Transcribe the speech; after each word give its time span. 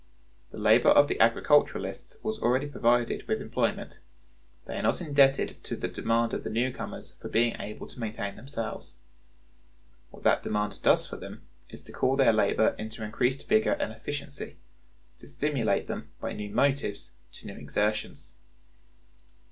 The 0.49 0.57
labor 0.57 0.89
of 0.89 1.07
the 1.07 1.19
agriculturists 1.19 2.17
was 2.23 2.39
already 2.39 2.65
provided 2.65 3.27
with 3.27 3.39
employment; 3.39 3.99
they 4.65 4.79
are 4.79 4.81
not 4.81 4.99
indebted 4.99 5.63
to 5.65 5.75
the 5.75 5.87
demand 5.87 6.33
of 6.33 6.43
the 6.43 6.49
new 6.49 6.73
comers 6.73 7.17
for 7.21 7.29
being 7.29 7.55
able 7.61 7.85
to 7.85 7.99
maintain 7.99 8.35
themselves. 8.35 8.97
What 10.09 10.23
that 10.23 10.41
demand 10.41 10.81
does 10.81 11.05
for 11.05 11.17
them 11.17 11.43
is 11.69 11.83
to 11.83 11.91
call 11.93 12.15
their 12.17 12.33
labor 12.33 12.73
into 12.79 13.03
increased 13.03 13.47
vigor 13.47 13.73
and 13.73 13.93
efficiency; 13.93 14.57
to 15.19 15.27
stimulate 15.27 15.85
them, 15.85 16.09
by 16.19 16.33
new 16.33 16.49
motives, 16.49 17.11
to 17.33 17.45
new 17.45 17.55
exertions. 17.59 18.33